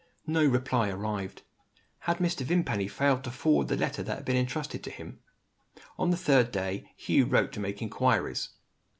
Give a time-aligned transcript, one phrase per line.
[0.25, 1.43] No reply arrived.
[1.99, 2.41] Had Mr.
[2.43, 5.19] Vimpany failed to forward the letter that had been entrusted to him?
[5.99, 8.49] On the third day, Hugh wrote to make inquiries.